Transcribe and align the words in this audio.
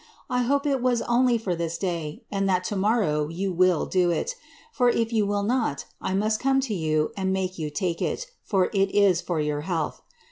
I 0.31 0.41
hope 0.41 0.65
it 0.65 0.81
was 0.81 1.03
onlie 1.03 1.39
fbr 1.39 1.55
this 1.59 1.77
day, 1.77 2.23
and 2.31 2.49
that 2.49 2.63
to 2.63 2.75
now 2.75 3.27
yon 3.29 3.55
will 3.55 3.85
do 3.85 4.09
it; 4.09 4.33
ibr 4.79 4.91
if 4.95 5.13
yon 5.13 5.27
will 5.27 5.43
not, 5.43 5.85
I 6.01 6.15
most 6.15 6.39
come 6.39 6.59
to 6.61 6.73
you 6.73 7.11
and 7.15 7.31
make 7.31 7.59
you 7.59 7.67
at 7.67 7.83
it, 8.01 8.25
ibr 8.49 8.69
it 8.73 8.95
is 8.95 9.21
for 9.21 9.39
your 9.39 9.61
health. 9.61 10.01